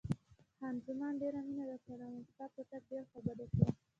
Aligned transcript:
خان 0.57 0.75
زمان: 0.85 1.13
ډېره 1.21 1.39
مینه 1.47 1.63
درسره 1.71 1.95
لرم، 2.13 2.23
ستا 2.31 2.45
په 2.53 2.61
تګ 2.69 2.81
ډېره 2.89 3.05
خوابدې 3.09 3.45
شوم. 3.53 3.71